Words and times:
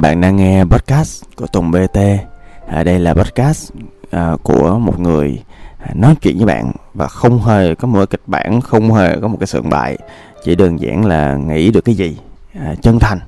Bạn 0.00 0.20
đang 0.20 0.36
nghe 0.36 0.64
podcast 0.64 1.24
của 1.36 1.46
Tùng 1.46 1.70
BT. 1.70 1.98
À, 2.68 2.82
đây 2.84 2.98
là 2.98 3.14
podcast 3.14 3.72
à, 4.10 4.32
của 4.42 4.78
một 4.78 5.00
người 5.00 5.42
à, 5.78 5.90
nói 5.94 6.14
chuyện 6.22 6.36
với 6.36 6.46
bạn 6.46 6.72
và 6.94 7.08
không 7.08 7.42
hề 7.42 7.74
có 7.74 7.88
một 7.88 8.10
kịch 8.10 8.22
bản, 8.26 8.60
không 8.60 8.94
hề 8.94 9.16
có 9.20 9.28
một 9.28 9.36
cái 9.40 9.46
sườn 9.46 9.68
bại. 9.70 9.98
Chỉ 10.44 10.54
đơn 10.54 10.80
giản 10.80 11.04
là 11.04 11.36
nghĩ 11.36 11.70
được 11.70 11.84
cái 11.84 11.94
gì 11.94 12.16
à, 12.54 12.74
chân 12.82 12.98
thành, 12.98 13.18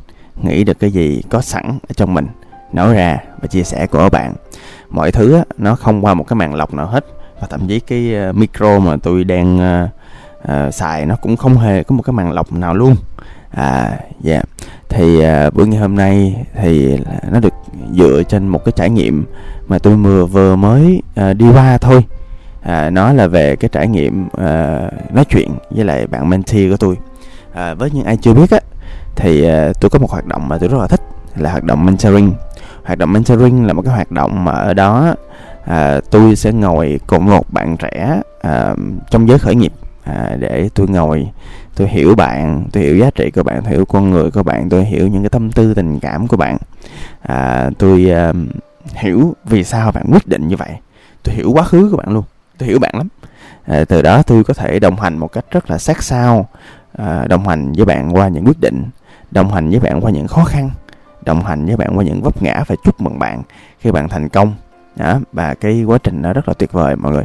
nghĩ 0.43 0.65
được 0.65 0.79
cái 0.79 0.91
gì 0.91 1.23
có 1.31 1.41
sẵn 1.41 1.79
ở 1.89 1.93
trong 1.97 2.15
mình 2.15 2.27
nói 2.73 2.95
ra 2.95 3.19
và 3.41 3.47
chia 3.47 3.63
sẻ 3.63 3.87
của 3.87 4.09
bạn. 4.13 4.35
Mọi 4.91 5.13
thứ 5.13 5.35
á, 5.35 5.45
nó 5.59 5.75
không 5.75 6.05
qua 6.05 6.15
một 6.15 6.25
cái 6.29 6.37
màn 6.37 6.55
lọc 6.55 6.75
nào 6.75 6.87
hết 6.87 7.07
và 7.41 7.47
thậm 7.51 7.69
chí 7.69 7.81
cái 7.81 8.15
uh, 8.31 8.37
micro 8.37 8.79
mà 8.79 8.97
tôi 9.03 9.25
đang 9.25 9.57
uh, 9.85 9.91
uh, 10.53 10.75
xài 10.75 11.07
nó 11.07 11.17
cũng 11.17 11.37
không 11.37 11.59
hề 11.59 11.83
có 11.83 11.97
một 11.97 12.03
cái 12.03 12.13
màn 12.13 12.33
lọc 12.33 12.53
nào 12.53 12.75
luôn. 12.75 12.97
À. 13.51 13.99
Yeah 14.25 14.45
thì 14.93 15.23
à, 15.23 15.51
bữa 15.51 15.65
ngày 15.65 15.79
hôm 15.79 15.97
nay 15.97 16.45
thì 16.61 16.99
nó 17.31 17.41
được 17.41 17.55
dựa 17.93 18.23
trên 18.29 18.49
một 18.49 18.65
cái 18.65 18.73
trải 18.77 18.91
nghiệm 18.91 19.25
mà 19.69 19.79
tôi 19.79 19.97
vừa 19.97 20.27
vừa 20.27 20.57
mới 20.57 21.03
à, 21.15 21.33
đi 21.33 21.47
qua 21.55 21.79
thôi. 21.79 22.05
À, 22.63 22.91
nó 22.91 23.13
là 23.13 23.27
về 23.27 23.57
cái 23.57 23.69
trải 23.73 23.89
nghiệm 23.89 24.29
à, 24.39 24.81
nói 25.13 25.25
chuyện 25.25 25.49
với 25.71 25.85
lại 25.85 26.07
bạn 26.07 26.31
mentee 26.31 26.71
của 26.71 26.77
tôi. 26.77 26.97
À, 27.55 27.75
với 27.75 27.91
những 27.91 28.05
ai 28.05 28.17
chưa 28.17 28.35
biết 28.35 28.51
á 28.51 28.61
thì 29.17 29.45
à, 29.45 29.73
tôi 29.81 29.91
có 29.91 29.99
một 29.99 30.11
hoạt 30.11 30.27
động 30.27 30.49
mà 30.49 30.59
tôi 30.59 30.69
rất 30.69 30.79
là 30.79 30.87
thích 30.87 31.01
là 31.37 31.51
hoạt 31.51 31.65
động 31.65 31.87
mentoring. 31.87 32.33
Hoạt 32.85 32.99
động 32.99 33.13
mentoring 33.13 33.67
là 33.67 33.73
một 33.73 33.83
cái 33.83 33.95
hoạt 33.95 34.11
động 34.11 34.45
mà 34.45 34.53
ở 34.53 34.75
đó 34.75 35.15
à, 35.65 36.01
tôi 36.11 36.37
sẽ 36.37 36.53
ngồi 36.53 37.01
cùng 37.07 37.27
một 37.27 37.53
bạn 37.53 37.77
trẻ 37.77 38.21
à, 38.43 38.75
trong 39.11 39.29
giới 39.29 39.39
khởi 39.39 39.55
nghiệp 39.55 39.73
à, 40.05 40.37
để 40.39 40.69
tôi 40.75 40.89
ngồi 40.89 41.29
tôi 41.77 41.89
hiểu 41.89 42.15
bạn 42.15 42.67
tôi 42.73 42.83
hiểu 42.83 42.97
giá 42.97 43.11
trị 43.11 43.31
của 43.31 43.43
bạn 43.43 43.61
tôi 43.63 43.71
hiểu 43.71 43.85
con 43.85 44.11
người 44.11 44.31
của 44.31 44.43
bạn 44.43 44.69
tôi 44.69 44.85
hiểu 44.85 45.09
những 45.09 45.23
cái 45.23 45.31
tâm 45.31 45.53
tư 45.53 45.75
tình 45.75 46.01
cảm 46.01 46.27
của 46.27 46.37
bạn. 46.37 46.57
À, 47.23 47.71
tôi 47.79 48.13
uh, 48.31 48.37
hiểu 48.95 49.35
vì 49.45 49.65
sao 49.65 49.93
bạn 49.93 50.05
quyết 50.13 50.29
định 50.29 50.49
như 50.49 50.57
vậy. 50.57 50.71
Tôi 51.23 51.35
hiểu 51.35 51.53
quá 51.53 51.63
khứ 51.63 51.89
của 51.91 51.97
bạn 51.97 52.09
luôn 52.09 52.25
tôi 52.59 52.69
hiểu 52.69 52.79
bạn 52.79 52.95
lắm. 52.97 53.09
À, 53.65 53.85
từ 53.89 54.03
đó 54.03 54.23
tôi 54.23 54.45
có 54.45 54.55
thể 54.55 54.79
đồng 54.79 54.97
hành 54.97 55.19
một 55.19 55.33
cách 55.33 55.45
rất 55.51 55.71
là 55.71 55.79
sát 55.79 56.03
sao 56.03 56.49
à, 56.99 57.25
đồng 57.29 57.49
hành 57.49 57.73
với 57.73 57.85
bạn 57.85 58.17
qua 58.17 58.29
những 58.29 58.45
quyết 58.45 58.61
định 58.61 58.85
đồng 59.31 59.53
hành 59.53 59.71
với 59.71 59.81
bạn 59.81 60.01
qua 60.01 60.11
những 60.11 60.27
khó 60.29 60.45
khăn 60.45 60.71
đồng 61.25 61.45
hành 61.45 61.67
với 61.67 61.77
bạn 61.77 61.99
qua 61.99 62.05
những 62.05 62.23
vấp 62.23 62.43
ngã 62.43 62.65
và 62.67 62.77
chúc 62.85 63.01
mừng 63.01 63.19
bạn 63.19 63.43
khi 63.79 63.91
bạn 63.91 64.09
thành 64.09 64.29
công. 64.29 64.55
Đó, 64.97 65.21
và 65.33 65.55
cái 65.55 65.85
quá 65.85 65.99
trình 65.99 66.23
nó 66.23 66.33
rất 66.33 66.49
là 66.49 66.55
tuyệt 66.55 66.73
vời 66.73 66.97
mọi 66.97 67.13
người. 67.13 67.25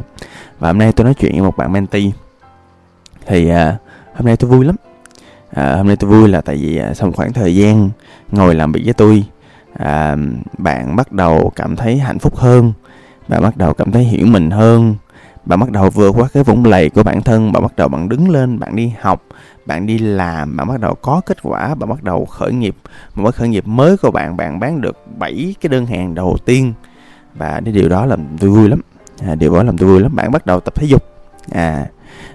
Và 0.58 0.68
hôm 0.68 0.78
nay 0.78 0.92
tôi 0.92 1.04
nói 1.04 1.14
chuyện 1.14 1.32
với 1.32 1.42
một 1.42 1.56
bạn 1.56 1.72
mentee 1.72 2.10
thì 3.28 3.48
à, 3.48 3.76
hôm 4.14 4.26
nay 4.26 4.36
tôi 4.36 4.50
vui 4.50 4.64
lắm. 4.64 4.76
À, 5.50 5.76
hôm 5.76 5.86
nay 5.86 5.96
tôi 5.96 6.10
vui 6.10 6.28
là 6.28 6.40
tại 6.40 6.56
vì 6.56 6.76
à, 6.76 6.94
sau 6.94 7.06
một 7.06 7.16
khoảng 7.16 7.32
thời 7.32 7.54
gian 7.56 7.90
ngồi 8.32 8.54
làm 8.54 8.72
việc 8.72 8.82
với 8.84 8.94
tôi 8.94 9.24
à, 9.78 10.16
bạn 10.58 10.96
bắt 10.96 11.12
đầu 11.12 11.52
cảm 11.56 11.76
thấy 11.76 11.98
hạnh 11.98 12.18
phúc 12.18 12.36
hơn 12.36 12.72
bạn 13.28 13.42
bắt 13.42 13.56
đầu 13.56 13.74
cảm 13.74 13.92
thấy 13.92 14.04
hiểu 14.04 14.26
mình 14.26 14.50
hơn 14.50 14.94
bạn 15.44 15.60
bắt 15.60 15.70
đầu 15.70 15.90
vượt 15.90 16.10
qua 16.16 16.28
cái 16.32 16.44
vũng 16.44 16.64
lầy 16.64 16.90
của 16.90 17.02
bản 17.02 17.22
thân 17.22 17.52
bạn 17.52 17.62
bắt 17.62 17.76
đầu 17.76 17.88
bạn 17.88 18.08
đứng 18.08 18.30
lên 18.30 18.58
bạn 18.58 18.76
đi 18.76 18.92
học 19.00 19.22
bạn 19.68 19.86
đi 19.86 19.98
làm 19.98 20.56
bạn 20.56 20.68
bắt 20.68 20.80
đầu 20.80 20.94
có 20.94 21.20
kết 21.26 21.42
quả 21.42 21.74
bạn 21.74 21.88
bắt 21.88 22.02
đầu 22.02 22.24
khởi 22.24 22.52
nghiệp. 22.52 22.76
Một 23.14 23.24
cái 23.24 23.32
khởi 23.32 23.48
nghiệp 23.48 23.66
mới 23.66 23.96
của 23.96 24.10
bạn 24.10 24.36
bạn 24.36 24.60
bán 24.60 24.80
được 24.80 24.96
7 25.18 25.54
cái 25.60 25.68
đơn 25.68 25.86
hàng 25.86 26.14
đầu 26.14 26.36
tiên. 26.44 26.72
Và 27.34 27.60
cái 27.64 27.72
điều 27.72 27.88
đó 27.88 28.06
làm 28.06 28.20
tôi 28.40 28.50
vui 28.50 28.68
lắm. 28.68 28.80
À, 29.22 29.34
điều 29.34 29.54
đó 29.54 29.62
làm 29.62 29.78
tôi 29.78 29.88
vui 29.88 30.00
lắm. 30.00 30.16
Bạn 30.16 30.32
bắt 30.32 30.46
đầu 30.46 30.60
tập 30.60 30.74
thể 30.74 30.86
dục. 30.86 31.04
À 31.50 31.86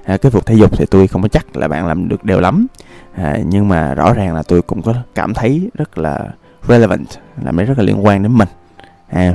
à, 0.04 0.18
cái 0.18 0.32
việc 0.32 0.46
thể 0.46 0.56
dục 0.56 0.78
thì 0.78 0.86
tôi 0.86 1.08
không 1.08 1.22
có 1.22 1.28
chắc 1.28 1.58
là 1.58 1.68
bạn 1.68 1.88
làm 1.88 2.08
được 2.08 2.24
đều 2.24 2.40
lắm. 2.40 2.68
À, 3.16 3.38
nhưng 3.46 3.68
mà 3.68 3.94
rõ 3.94 4.14
ràng 4.14 4.36
là 4.36 4.44
tôi 4.48 4.62
cũng 4.62 4.82
có 4.82 4.94
cảm 5.16 5.34
thấy 5.34 5.70
rất 5.74 5.98
là 5.98 6.20
relevant 6.68 7.08
là 7.44 7.52
mấy 7.52 7.66
rất 7.66 7.78
là 7.78 7.84
liên 7.84 8.06
quan 8.06 8.24
đến 8.24 8.38
mình. 8.38 8.50
À, 9.10 9.34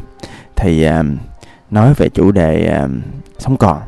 thì 0.56 0.82
à, 0.82 1.02
nói 1.70 1.94
về 1.96 2.08
chủ 2.08 2.32
đề 2.32 2.66
à, 2.66 2.88
sống 3.38 3.56
còn. 3.56 3.78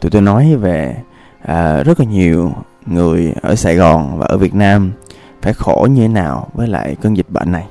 Tụi 0.00 0.10
tôi 0.10 0.22
nói 0.22 0.56
về 0.56 0.96
à, 1.42 1.82
rất 1.82 2.00
là 2.00 2.06
nhiều 2.06 2.52
người 2.86 3.34
ở 3.42 3.54
Sài 3.54 3.76
Gòn 3.76 4.18
và 4.18 4.26
ở 4.26 4.38
Việt 4.38 4.54
Nam 4.54 4.92
phải 5.42 5.52
khổ 5.52 5.86
như 5.90 6.02
thế 6.02 6.08
nào 6.08 6.48
với 6.54 6.68
lại 6.68 6.96
cơn 7.02 7.16
dịch 7.16 7.30
bệnh 7.30 7.52
này. 7.52 7.66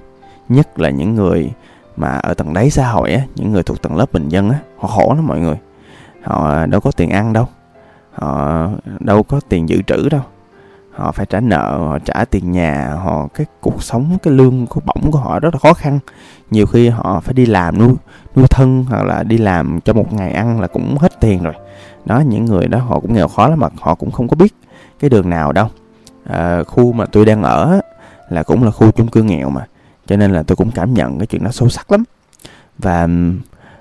Nhất 0.50 0.80
là 0.80 0.90
những 0.90 1.16
người 1.16 1.52
mà 1.96 2.08
ở 2.08 2.34
tầng 2.34 2.54
đáy 2.54 2.70
xã 2.70 2.88
hội 2.88 3.14
á 3.14 3.22
những 3.36 3.52
người 3.52 3.64
thuộc 3.64 3.82
tầng 3.82 3.96
lớp 3.96 4.14
bình 4.14 4.30
dân 4.30 4.50
á 4.50 4.60
họ 4.78 4.88
khổ 4.88 5.14
lắm 5.16 5.28
mọi 5.28 5.40
người 5.40 5.56
họ 6.24 6.66
đâu 6.66 6.82
có 6.82 6.92
tiền 6.92 7.10
ăn 7.10 7.34
đâu. 7.34 7.48
Họ 8.14 8.70
đâu 9.00 9.24
có 9.24 9.40
tiền 9.50 9.70
dự 9.70 9.82
trữ 9.82 10.10
đâu. 10.10 10.22
Họ 10.92 11.12
phải 11.12 11.26
trả 11.26 11.40
nợ 11.40 11.78
họ 11.78 12.00
trả 12.00 12.26
tiền 12.26 12.52
nhà 12.52 12.96
họ 13.04 13.28
cái 13.34 13.46
cuộc 13.62 13.84
sống 13.84 14.18
cái 14.24 14.34
lương 14.34 14.68
của 14.68 14.82
bổng 14.86 15.12
của 15.12 15.18
họ 15.18 15.40
rất 15.40 15.54
là 15.54 15.60
khó 15.60 15.74
khăn. 15.74 16.00
Nhiều 16.52 16.66
khi 16.66 16.90
họ 16.90 17.20
phải 17.20 17.34
đi 17.34 17.46
làm 17.46 17.78
nuôi 17.78 17.96
nuôi 18.36 18.46
thân 18.50 18.86
hoặc 18.90 19.04
là 19.04 19.24
đi 19.24 19.38
làm 19.38 19.80
cho 19.82 19.94
một 19.94 20.14
ngày 20.14 20.32
ăn 20.32 20.62
là 20.62 20.68
cũng 20.68 20.98
hết 20.98 21.20
tiền 21.20 21.44
rồi. 21.44 21.54
Đó 22.06 22.20
những 22.20 22.46
người 22.46 22.68
đó 22.68 22.80
họ 22.80 23.00
cũng 23.00 23.14
nghèo 23.14 23.28
khó 23.28 23.48
lắm 23.48 23.60
mà 23.60 23.68
họ 23.80 23.96
cũng 23.96 24.12
không 24.12 24.28
có 24.28 24.36
biết 24.36 24.54
cái 25.00 25.10
đường 25.10 25.30
nào 25.30 25.52
đâu. 25.52 25.68
À, 26.26 26.64
khu 26.64 26.92
mà 26.94 27.06
tôi 27.06 27.26
đang 27.26 27.44
ở 27.44 27.80
là 28.30 28.44
cũng 28.44 28.64
là 28.64 28.72
khu 28.72 28.92
chung 28.92 29.08
cư 29.08 29.24
nghèo 29.24 29.50
mà 29.50 29.66
cho 30.06 30.18
nên 30.18 30.32
là 30.32 30.44
tôi 30.44 30.56
cũng 30.56 30.72
cảm 30.72 30.94
nhận 30.94 31.18
cái 31.20 31.28
chuyện 31.28 31.44
đó 31.44 31.52
sâu 31.52 31.70
sắc 31.70 31.92
lắm. 31.92 32.04
Và 32.78 33.08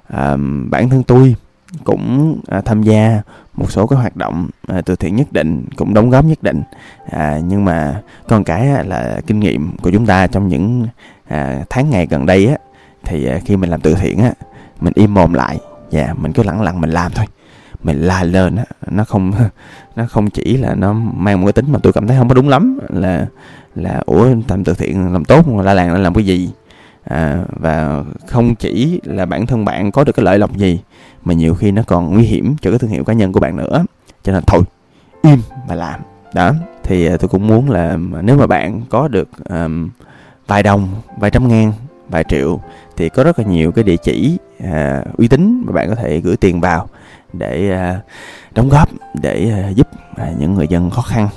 à, 0.08 0.36
bản 0.70 0.88
thân 0.88 1.02
tôi 1.02 1.36
cũng 1.84 2.36
à, 2.48 2.60
tham 2.60 2.82
gia 2.82 3.22
một 3.54 3.70
số 3.70 3.86
cái 3.86 3.98
hoạt 3.98 4.16
động 4.16 4.48
à, 4.68 4.80
từ 4.80 4.96
thiện 4.96 5.16
nhất 5.16 5.32
định 5.32 5.64
cũng 5.76 5.94
đóng 5.94 6.10
góp 6.10 6.24
nhất 6.24 6.42
định. 6.42 6.62
À, 7.10 7.38
nhưng 7.48 7.64
mà 7.64 8.02
còn 8.28 8.44
cái 8.44 8.84
là 8.84 9.20
kinh 9.26 9.40
nghiệm 9.40 9.76
của 9.76 9.90
chúng 9.90 10.06
ta 10.06 10.26
trong 10.26 10.48
những 10.48 10.86
à, 11.28 11.64
tháng 11.70 11.90
ngày 11.90 12.06
gần 12.06 12.26
đây 12.26 12.46
á 12.46 12.56
thì 13.04 13.26
à, 13.26 13.38
khi 13.44 13.56
mình 13.56 13.70
làm 13.70 13.80
từ 13.80 13.94
thiện 13.94 14.18
á 14.18 14.32
mình 14.80 14.92
im 14.96 15.14
mồm 15.14 15.32
lại 15.32 15.58
và 15.92 16.00
yeah, 16.00 16.18
mình 16.18 16.32
cứ 16.32 16.42
lặng 16.42 16.62
lặng 16.62 16.80
mình 16.80 16.90
làm 16.90 17.12
thôi. 17.12 17.26
Mình 17.82 18.00
la 18.00 18.24
lên 18.24 18.56
á 18.56 18.64
nó 18.90 19.04
không 19.04 19.32
nó 19.96 20.06
không 20.06 20.30
chỉ 20.30 20.56
là 20.56 20.74
nó 20.74 20.92
mang 20.92 21.40
một 21.40 21.46
cái 21.46 21.52
tính 21.52 21.72
mà 21.72 21.78
tôi 21.82 21.92
cảm 21.92 22.06
thấy 22.06 22.16
không 22.18 22.28
có 22.28 22.34
đúng 22.34 22.48
lắm 22.48 22.78
là 22.88 23.26
là 23.74 24.02
ủa 24.06 24.24
làm 24.48 24.64
từ 24.64 24.74
thiện 24.74 25.12
làm 25.12 25.24
tốt 25.24 25.48
mà 25.48 25.62
la 25.62 25.74
làng 25.74 26.02
làm 26.02 26.14
cái 26.14 26.24
gì? 26.24 26.50
À, 27.04 27.44
và 27.48 28.04
không 28.26 28.54
chỉ 28.54 29.00
là 29.04 29.26
bản 29.26 29.46
thân 29.46 29.64
bạn 29.64 29.90
có 29.92 30.04
được 30.04 30.12
cái 30.12 30.24
lợi 30.24 30.38
lộc 30.38 30.56
gì 30.56 30.80
mà 31.24 31.34
nhiều 31.34 31.54
khi 31.54 31.70
nó 31.70 31.82
còn 31.86 32.12
nguy 32.12 32.22
hiểm 32.22 32.56
cho 32.60 32.70
cái 32.70 32.78
thương 32.78 32.90
hiệu 32.90 33.04
cá 33.04 33.12
nhân 33.12 33.32
của 33.32 33.40
bạn 33.40 33.56
nữa. 33.56 33.84
Cho 34.22 34.32
nên 34.32 34.42
thôi 34.46 34.62
im 35.22 35.40
mà 35.68 35.74
làm. 35.74 36.00
Đó 36.34 36.52
thì 36.82 37.06
à, 37.06 37.16
tôi 37.16 37.28
cũng 37.28 37.46
muốn 37.46 37.70
là 37.70 37.98
nếu 38.22 38.36
mà 38.36 38.46
bạn 38.46 38.82
có 38.90 39.08
được 39.08 39.28
um, 39.48 39.90
vài 40.46 40.62
đồng 40.62 40.88
vài 41.18 41.30
trăm 41.30 41.48
ngàn 41.48 41.72
vài 42.08 42.24
triệu 42.28 42.60
thì 42.96 43.08
có 43.08 43.24
rất 43.24 43.38
là 43.38 43.44
nhiều 43.44 43.72
cái 43.72 43.84
địa 43.84 43.96
chỉ 43.96 44.38
uh, 44.64 45.18
uy 45.18 45.28
tín 45.28 45.62
mà 45.66 45.72
bạn 45.72 45.88
có 45.88 45.94
thể 45.94 46.20
gửi 46.20 46.36
tiền 46.36 46.60
vào 46.60 46.88
để 47.32 47.78
uh, 47.96 48.04
đóng 48.54 48.68
góp 48.68 48.88
để 49.22 49.64
uh, 49.70 49.76
giúp 49.76 49.88
uh, 50.12 50.38
những 50.38 50.54
người 50.54 50.68
dân 50.68 50.90
khó 50.90 51.02
khăn 51.02 51.28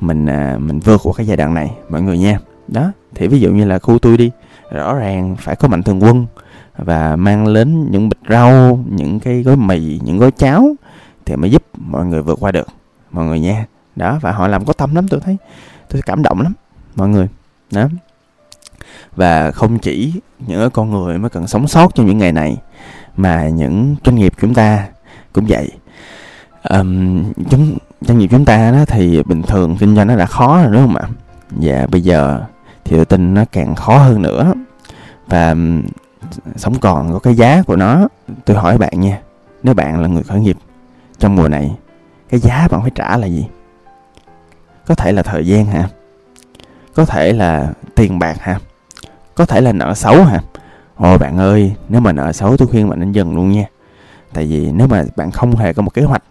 mình 0.00 0.24
uh, 0.24 0.60
mình 0.60 0.80
vượt 0.80 1.00
qua 1.04 1.12
cái 1.16 1.26
giai 1.26 1.36
đoạn 1.36 1.54
này 1.54 1.70
mọi 1.88 2.02
người 2.02 2.18
nha. 2.18 2.38
Đó 2.68 2.92
thì 3.14 3.28
ví 3.28 3.40
dụ 3.40 3.50
như 3.50 3.64
là 3.64 3.78
khu 3.78 3.98
tôi 3.98 4.16
đi 4.16 4.30
rõ 4.74 4.94
ràng 4.94 5.36
phải 5.38 5.56
có 5.56 5.68
mạnh 5.68 5.82
thường 5.82 6.02
quân 6.02 6.26
và 6.76 7.16
mang 7.16 7.54
đến 7.54 7.90
những 7.90 8.08
bịch 8.08 8.18
rau 8.28 8.84
những 8.90 9.20
cái 9.20 9.42
gói 9.42 9.56
mì 9.56 10.00
những 10.04 10.18
gói 10.18 10.30
cháo 10.30 10.74
thì 11.24 11.36
mới 11.36 11.50
giúp 11.50 11.62
mọi 11.76 12.06
người 12.06 12.22
vượt 12.22 12.38
qua 12.40 12.52
được. 12.52 12.68
Mọi 13.10 13.24
người 13.24 13.40
nha. 13.40 13.66
Đó 13.96 14.18
và 14.20 14.32
họ 14.32 14.48
làm 14.48 14.64
có 14.64 14.72
tâm 14.72 14.94
lắm 14.94 15.08
tôi 15.08 15.20
thấy. 15.20 15.36
Tôi 15.90 16.02
cảm 16.06 16.22
động 16.22 16.40
lắm 16.40 16.52
mọi 16.96 17.08
người. 17.08 17.28
Đó. 17.72 17.88
Và 19.16 19.50
không 19.50 19.78
chỉ 19.78 20.12
những 20.46 20.70
con 20.70 20.90
người 20.90 21.18
mới 21.18 21.30
cần 21.30 21.46
sống 21.46 21.68
sót 21.68 21.94
trong 21.94 22.06
những 22.06 22.18
ngày 22.18 22.32
này 22.32 22.56
mà 23.16 23.48
những 23.48 23.96
doanh 24.04 24.16
nghiệp 24.16 24.32
chúng 24.40 24.54
ta 24.54 24.86
cũng 25.32 25.44
vậy. 25.48 25.70
Um, 26.70 27.22
chúng 27.50 27.78
doanh 28.00 28.18
nghiệp 28.18 28.28
chúng 28.30 28.44
ta 28.44 28.70
đó 28.70 28.84
thì 28.84 29.22
bình 29.22 29.42
thường 29.42 29.76
kinh 29.76 29.96
doanh 29.96 30.06
nó 30.06 30.16
đã 30.16 30.26
khó 30.26 30.62
rồi 30.62 30.72
đúng 30.72 30.82
không 30.82 30.96
ạ? 30.96 31.08
Và 31.50 31.86
bây 31.90 32.00
giờ 32.00 32.40
thì 32.84 32.96
tôi 32.96 33.04
tin 33.04 33.34
nó 33.34 33.44
càng 33.52 33.74
khó 33.74 33.98
hơn 33.98 34.22
nữa 34.22 34.52
và 35.26 35.54
sống 36.56 36.74
còn 36.80 37.12
có 37.12 37.18
cái 37.18 37.34
giá 37.34 37.62
của 37.62 37.76
nó, 37.76 38.08
tôi 38.44 38.56
hỏi 38.56 38.78
bạn 38.78 39.00
nha, 39.00 39.20
nếu 39.62 39.74
bạn 39.74 40.00
là 40.00 40.08
người 40.08 40.22
khởi 40.22 40.40
nghiệp 40.40 40.56
trong 41.18 41.36
mùa 41.36 41.48
này, 41.48 41.76
cái 42.28 42.40
giá 42.40 42.68
bạn 42.70 42.82
phải 42.82 42.90
trả 42.94 43.16
là 43.16 43.26
gì? 43.26 43.46
Có 44.86 44.94
thể 44.94 45.12
là 45.12 45.22
thời 45.22 45.46
gian 45.46 45.66
hả? 45.66 45.88
Có 46.94 47.04
thể 47.04 47.32
là 47.32 47.72
tiền 47.94 48.18
bạc 48.18 48.36
hả? 48.40 48.58
Có 49.34 49.46
thể 49.46 49.60
là 49.60 49.72
nợ 49.72 49.94
xấu 49.94 50.24
hả? 50.24 50.40
Ồ, 50.96 51.18
bạn 51.18 51.38
ơi, 51.38 51.74
nếu 51.88 52.00
mà 52.00 52.12
nợ 52.12 52.32
xấu 52.32 52.56
tôi 52.56 52.68
khuyên 52.68 52.88
bạn 52.88 53.00
nên 53.00 53.12
dừng 53.12 53.36
luôn 53.36 53.52
nha. 53.52 53.64
Tại 54.32 54.46
vì 54.46 54.72
nếu 54.72 54.86
mà 54.86 55.04
bạn 55.16 55.30
không 55.30 55.56
hề 55.56 55.72
có 55.72 55.82
một 55.82 55.94
kế 55.94 56.02
hoạch 56.02 56.22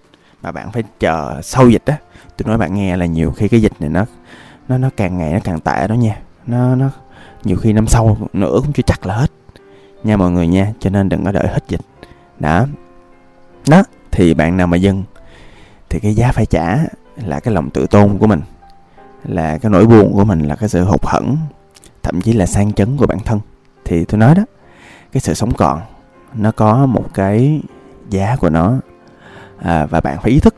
mà 0.41 0.51
bạn 0.51 0.71
phải 0.71 0.83
chờ 0.99 1.41
sau 1.43 1.69
dịch 1.69 1.85
á, 1.85 1.97
tôi 2.37 2.47
nói 2.47 2.57
bạn 2.57 2.73
nghe 2.73 2.97
là 2.97 3.05
nhiều 3.05 3.31
khi 3.31 3.47
cái 3.47 3.61
dịch 3.61 3.73
này 3.79 3.89
nó 3.89 4.05
nó 4.67 4.77
nó 4.77 4.89
càng 4.97 5.17
ngày 5.17 5.33
nó 5.33 5.39
càng 5.43 5.59
tệ 5.59 5.87
đó 5.87 5.93
nha. 5.93 6.17
Nó 6.47 6.75
nó 6.75 6.89
nhiều 7.43 7.57
khi 7.57 7.73
năm 7.73 7.87
sau 7.87 8.17
nữa 8.33 8.59
cũng 8.63 8.73
chưa 8.73 8.83
chắc 8.85 9.05
là 9.05 9.15
hết. 9.15 9.31
Nha 10.03 10.17
mọi 10.17 10.31
người 10.31 10.47
nha 10.47 10.73
cho 10.79 10.89
nên 10.89 11.09
đừng 11.09 11.25
có 11.25 11.31
đợi 11.31 11.47
hết 11.47 11.63
dịch. 11.67 11.81
Đó. 12.39 12.65
Đó 13.67 13.83
thì 14.11 14.33
bạn 14.33 14.57
nào 14.57 14.67
mà 14.67 14.77
dừng 14.77 15.03
thì 15.89 15.99
cái 15.99 16.13
giá 16.13 16.31
phải 16.31 16.45
trả 16.45 16.77
là 17.15 17.39
cái 17.39 17.53
lòng 17.53 17.69
tự 17.69 17.87
tôn 17.87 18.17
của 18.17 18.27
mình 18.27 18.41
là 19.23 19.57
cái 19.57 19.69
nỗi 19.69 19.85
buồn 19.85 20.13
của 20.13 20.23
mình 20.23 20.39
là 20.39 20.55
cái 20.55 20.69
sự 20.69 20.83
hụt 20.83 21.05
hẫng 21.05 21.37
thậm 22.03 22.13
thậm 22.13 22.21
chí 22.21 22.33
là 22.33 22.45
sang 22.45 22.73
chấn 22.73 22.97
của 22.97 23.07
bản 23.07 23.19
thân. 23.19 23.39
Thì 23.85 24.05
tôi 24.05 24.19
nói 24.19 24.35
đó 24.35 24.43
cái 25.11 25.21
sự 25.21 25.33
sống 25.33 25.53
còn 25.53 25.81
nó 26.33 26.51
có 26.51 26.85
một 26.85 27.13
cái 27.13 27.61
giá 28.09 28.35
của 28.35 28.49
nó. 28.49 28.79
À, 29.57 29.85
và 29.85 30.01
bạn 30.01 30.17
phải 30.21 30.31
ý 30.31 30.39
thức. 30.39 30.55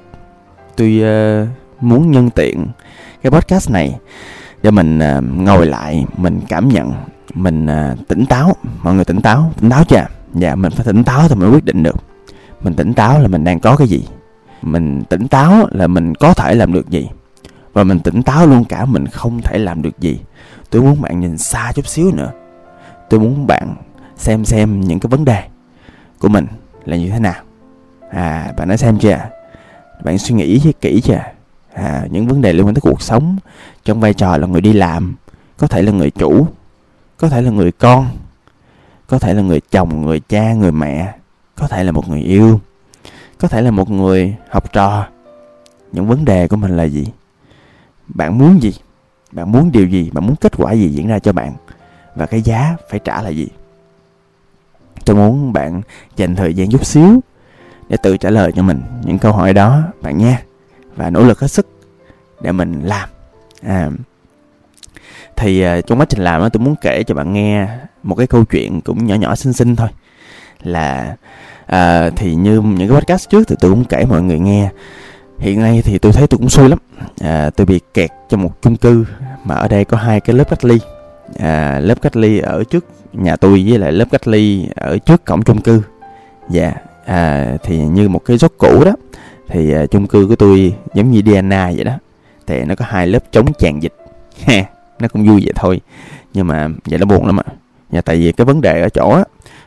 Tôi 0.76 0.98
uh, 0.98 1.04
ờ, 1.04 1.48
muốn 1.82 2.12
nhân 2.12 2.30
tiện 2.30 2.68
cái 3.22 3.32
podcast 3.32 3.72
này 3.72 4.00
cho 4.66 4.72
mình 4.72 5.00
uh, 5.00 5.24
ngồi 5.38 5.66
lại 5.66 6.06
mình 6.18 6.42
cảm 6.48 6.70
nhận 6.70 6.94
mình 7.34 7.66
uh, 7.66 8.08
tỉnh 8.08 8.26
táo. 8.26 8.56
Mọi 8.84 8.96
người 8.96 9.06
tỉnh 9.06 9.22
táo? 9.22 9.52
Tỉnh 9.62 9.70
táo 9.70 9.84
chưa? 9.84 10.06
Dạ 10.34 10.56
mình 10.56 10.72
phải 10.72 10.86
tỉnh 10.86 11.04
táo 11.04 11.28
thì 11.28 11.36
mới 11.36 11.50
quyết 11.50 11.66
định 11.66 11.84
được. 11.84 11.96
Mình 12.62 12.74
tỉnh 12.74 12.94
táo 12.94 13.20
là 13.20 13.28
mình 13.28 13.44
đang 13.44 13.60
có 13.60 13.76
cái 13.76 13.88
gì? 13.88 14.08
Mình 14.62 15.04
tỉnh 15.04 15.28
táo 15.28 15.68
là 15.72 15.88
mình 15.88 16.16
có 16.16 16.34
thể 16.34 16.56
làm 16.56 16.74
được 16.74 16.90
gì? 16.90 17.10
Và 17.74 17.84
mình 17.84 18.00
tỉnh 18.00 18.24
táo 18.24 18.48
luôn 18.48 18.66
cả 18.66 18.86
mình 18.86 19.08
không 19.08 19.42
thể 19.42 19.58
làm 19.58 19.82
được 19.82 20.00
gì. 20.00 20.20
Tôi 20.70 20.82
muốn 20.82 21.02
bạn 21.02 21.20
nhìn 21.20 21.38
xa 21.38 21.72
chút 21.76 21.88
xíu 21.88 22.12
nữa. 22.12 22.32
Tôi 23.10 23.20
muốn 23.20 23.48
bạn 23.48 23.76
xem 24.18 24.46
xem 24.46 24.82
những 24.82 25.00
cái 25.00 25.08
vấn 25.10 25.26
đề 25.26 25.44
của 26.20 26.28
mình 26.28 26.46
là 26.86 26.98
như 26.98 27.10
thế 27.10 27.20
nào. 27.20 27.42
À 28.10 28.54
bạn 28.58 28.68
đã 28.68 28.78
xem 28.78 28.98
chưa? 28.98 29.20
Bạn 30.04 30.18
suy 30.18 30.36
nghĩ 30.36 30.74
kỹ 30.82 31.02
chưa? 31.02 31.22
À, 31.76 32.08
những 32.12 32.28
vấn 32.28 32.42
đề 32.42 32.54
liên 32.54 32.66
quan 32.66 32.76
tới 32.76 32.82
cuộc 32.82 33.02
sống. 33.02 33.38
Trong 33.84 34.00
vai 34.00 34.14
trò 34.14 34.38
là 34.38 34.48
người 34.48 34.62
đi 34.62 34.74
làm 34.74 35.16
có 35.58 35.68
thể 35.68 35.82
là 35.82 35.92
người 35.92 36.12
chủ 36.12 36.48
có 37.18 37.30
thể 37.30 37.42
là 37.42 37.52
người 37.52 37.72
con 37.72 38.08
có 39.08 39.20
thể 39.20 39.34
là 39.34 39.42
người 39.42 39.62
chồng 39.72 40.02
người 40.02 40.20
cha 40.20 40.54
người 40.54 40.72
mẹ 40.72 41.14
có 41.56 41.68
thể 41.68 41.84
là 41.84 41.92
một 41.92 42.10
người 42.10 42.22
yêu 42.22 42.60
có 43.38 43.48
thể 43.48 43.62
là 43.62 43.72
một 43.72 43.90
người 43.90 44.36
học 44.50 44.74
trò. 44.74 45.08
Những 45.92 46.08
vấn 46.08 46.26
đề 46.26 46.48
của 46.48 46.56
mình 46.56 46.78
là 46.78 46.84
gì? 46.84 47.06
Bạn 48.08 48.38
muốn 48.38 48.62
gì? 48.62 48.74
Bạn 49.32 49.52
muốn 49.52 49.72
điều 49.72 49.88
gì? 49.88 50.10
Bạn 50.14 50.28
muốn 50.28 50.36
kết 50.36 50.58
quả 50.58 50.74
gì 50.74 50.90
diễn 50.90 51.08
ra 51.08 51.20
cho 51.20 51.34
bạn? 51.34 51.54
Và 52.16 52.26
cái 52.26 52.42
giá 52.42 52.76
phải 52.90 53.00
trả 53.00 53.22
là 53.22 53.30
gì? 53.30 53.48
Tôi 55.06 55.16
muốn 55.16 55.54
bạn 55.54 55.82
dành 56.16 56.36
thời 56.36 56.54
gian 56.54 56.70
chút 56.70 56.86
xíu 56.86 57.20
để 57.90 57.98
tự 58.04 58.18
trả 58.18 58.30
lời 58.30 58.52
cho 58.56 58.64
mình 58.64 58.82
những 59.04 59.18
câu 59.18 59.32
hỏi 59.32 59.54
đó 59.54 59.82
bạn 60.02 60.18
nhé 60.18 60.38
và 60.96 61.10
nỗ 61.10 61.24
lực 61.24 61.40
hết 61.40 61.48
sức 61.48 61.68
để 62.42 62.52
mình 62.52 62.82
làm. 62.84 63.10
À, 63.62 63.90
thì 65.36 65.66
uh, 65.68 65.88
trong 65.88 66.00
quá 66.00 66.06
trình 66.10 66.24
làm 66.24 66.42
đó, 66.42 66.50
tôi 66.50 66.64
muốn 66.64 66.76
kể 66.82 67.04
cho 67.04 67.16
bạn 67.16 67.34
nghe 67.34 67.68
một 68.04 68.16
cái 68.16 68.28
câu 68.28 68.46
chuyện 68.46 68.82
cũng 68.82 69.08
nhỏ 69.08 69.16
nhỏ 69.16 69.36
xinh 69.36 69.54
xinh 69.54 69.76
thôi. 69.76 69.90
Là 70.62 71.16
à, 71.66 72.10
thì 72.16 72.36
như 72.36 72.62
những 72.62 72.90
cái 72.90 73.00
podcast 73.00 73.30
trước 73.30 73.48
thì 73.48 73.56
tôi 73.60 73.72
cũng 73.72 73.86
kể 73.86 74.06
mọi 74.06 74.22
người 74.22 74.40
nghe. 74.40 74.70
Hiện 75.40 75.62
nay 75.62 75.82
thì 75.86 75.98
tôi 75.98 76.12
thấy 76.12 76.28
tôi 76.28 76.38
cũng 76.38 76.50
xui 76.50 76.70
lắm. 76.70 76.80
À, 77.22 77.50
tôi 77.50 77.66
bị 77.66 77.80
kẹt 77.94 78.10
trong 78.30 78.44
một 78.44 78.62
chung 78.62 78.76
cư 78.76 79.06
mà 79.44 79.56
ở 79.56 79.68
đây 79.68 79.86
có 79.86 79.98
hai 79.98 80.20
cái 80.20 80.36
lớp 80.36 80.50
cách 80.50 80.66
ly. 80.66 80.80
À, 81.40 81.80
lớp 81.80 82.02
cách 82.02 82.16
ly 82.16 82.40
ở 82.40 82.64
trước 82.64 82.86
nhà 83.14 83.36
tôi 83.36 83.66
với 83.68 83.80
lại 83.80 83.92
lớp 83.92 84.06
cách 84.12 84.28
ly 84.28 84.68
ở 84.76 84.98
trước 84.98 85.26
cổng 85.26 85.44
chung 85.44 85.62
cư. 85.62 85.82
Dạ 86.50 86.74
à, 87.06 87.54
thì 87.64 87.78
như 87.78 88.10
một 88.10 88.26
cái 88.26 88.38
rốt 88.38 88.54
cũ 88.58 88.84
đó 88.86 88.92
thì 89.48 89.74
à, 89.74 89.86
chung 89.86 90.08
cư 90.08 90.28
của 90.28 90.36
tôi 90.36 90.76
giống 90.94 91.12
như 91.12 91.22
Diana 91.26 91.72
vậy 91.76 91.84
đó. 91.84 91.94
Thì 92.48 92.64
nó 92.66 92.76
có 92.76 92.86
hai 92.88 93.08
lớp 93.08 93.24
chống 93.32 93.54
tràn 93.60 93.84
dịch. 93.84 93.94
Ha 94.46 94.64
nó 95.00 95.08
cũng 95.08 95.28
vui 95.28 95.42
vậy 95.44 95.54
thôi. 95.56 95.82
Nhưng 96.34 96.48
mà 96.48 96.68
vậy 96.86 97.00
nó 97.00 97.06
buồn 97.06 97.26
lắm 97.26 97.40
ạ. 97.40 97.54
Nhà 97.92 98.02
tại 98.02 98.16
vì 98.16 98.32
cái 98.32 98.46
vấn 98.46 98.62
đề 98.62 98.82
ở 98.82 98.90
chỗ 98.90 99.10
á 99.10 99.24